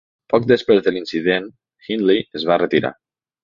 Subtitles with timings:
[0.33, 1.47] Poc després de l'incident,
[1.91, 2.95] Hindley es va retirar.